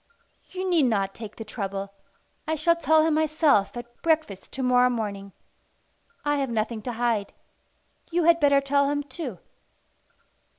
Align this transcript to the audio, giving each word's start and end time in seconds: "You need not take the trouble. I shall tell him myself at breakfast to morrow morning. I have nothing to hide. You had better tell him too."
"You 0.49 0.67
need 0.67 0.85
not 0.87 1.13
take 1.13 1.35
the 1.35 1.45
trouble. 1.45 1.93
I 2.47 2.55
shall 2.55 2.75
tell 2.75 3.03
him 3.05 3.13
myself 3.13 3.77
at 3.77 4.01
breakfast 4.01 4.51
to 4.53 4.63
morrow 4.63 4.89
morning. 4.89 5.31
I 6.25 6.37
have 6.37 6.49
nothing 6.49 6.81
to 6.81 6.93
hide. 6.93 7.33
You 8.09 8.23
had 8.23 8.39
better 8.39 8.61
tell 8.61 8.89
him 8.89 9.03
too." 9.03 9.37